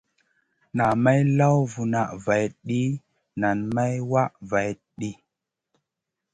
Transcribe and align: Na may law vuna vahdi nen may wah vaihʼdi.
Na 0.77 0.85
may 1.03 1.19
law 1.37 1.57
vuna 1.73 2.01
vahdi 2.25 2.83
nen 3.41 3.57
may 3.75 3.95
wah 4.11 4.31
vaihʼdi. 4.49 5.11